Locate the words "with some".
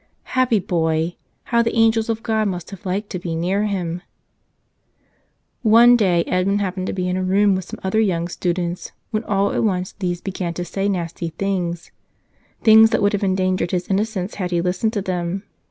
7.53-7.79